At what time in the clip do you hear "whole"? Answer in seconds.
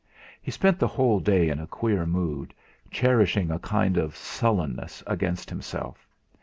0.87-1.19